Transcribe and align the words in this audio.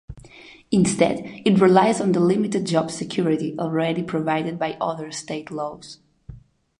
Instead, 0.71 1.19
it 1.45 1.61
relies 1.61 2.01
on 2.01 2.11
the 2.11 2.19
limited 2.19 2.65
job 2.65 2.89
security 2.89 3.53
already 3.59 4.01
provided 4.01 4.57
by 4.57 4.75
other 4.81 5.11
state 5.11 5.51
laws. 5.51 5.99